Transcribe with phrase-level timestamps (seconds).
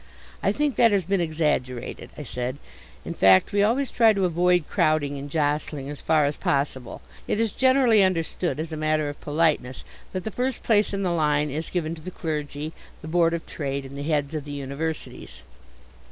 [0.41, 2.57] "I think that has been exaggerated," I said.
[3.05, 7.03] "In fact, we always try to avoid crowding and jostling as far as possible.
[7.27, 11.11] It is generally understood, as a matter of politeness, that the first place in the
[11.11, 14.53] line is given to the clergy, the Board of Trade, and the heads of the
[14.53, 15.43] universities."